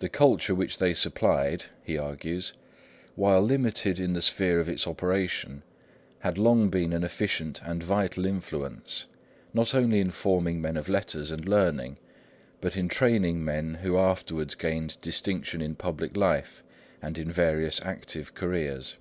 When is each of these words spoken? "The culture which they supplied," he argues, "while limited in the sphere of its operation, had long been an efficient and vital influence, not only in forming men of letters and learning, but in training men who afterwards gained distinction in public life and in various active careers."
"The 0.00 0.10
culture 0.10 0.54
which 0.54 0.76
they 0.76 0.92
supplied," 0.92 1.64
he 1.82 1.96
argues, 1.96 2.52
"while 3.14 3.40
limited 3.40 3.98
in 3.98 4.12
the 4.12 4.20
sphere 4.20 4.60
of 4.60 4.68
its 4.68 4.86
operation, 4.86 5.62
had 6.18 6.36
long 6.36 6.68
been 6.68 6.92
an 6.92 7.02
efficient 7.02 7.62
and 7.64 7.82
vital 7.82 8.26
influence, 8.26 9.06
not 9.54 9.74
only 9.74 10.00
in 10.00 10.10
forming 10.10 10.60
men 10.60 10.76
of 10.76 10.86
letters 10.90 11.30
and 11.30 11.48
learning, 11.48 11.96
but 12.60 12.76
in 12.76 12.88
training 12.88 13.42
men 13.42 13.76
who 13.76 13.96
afterwards 13.96 14.54
gained 14.54 15.00
distinction 15.00 15.62
in 15.62 15.76
public 15.76 16.14
life 16.14 16.62
and 17.00 17.16
in 17.16 17.32
various 17.32 17.80
active 17.82 18.34
careers." 18.34 18.96